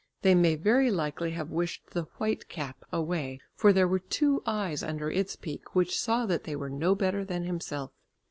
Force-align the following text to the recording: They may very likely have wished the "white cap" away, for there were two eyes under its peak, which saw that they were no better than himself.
They 0.23 0.33
may 0.33 0.55
very 0.55 0.89
likely 0.89 1.29
have 1.33 1.51
wished 1.51 1.91
the 1.91 2.05
"white 2.17 2.49
cap" 2.49 2.83
away, 2.91 3.39
for 3.53 3.71
there 3.71 3.87
were 3.87 3.99
two 3.99 4.41
eyes 4.47 4.81
under 4.81 5.11
its 5.11 5.35
peak, 5.35 5.75
which 5.75 5.95
saw 5.95 6.25
that 6.25 6.43
they 6.43 6.55
were 6.55 6.71
no 6.71 6.95
better 6.95 7.23
than 7.23 7.43
himself. 7.43 7.91